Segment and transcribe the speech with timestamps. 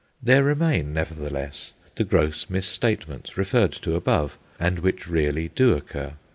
[0.19, 6.13] There remain, nevertheless, the gross misstatements referred to above, and which really do occur.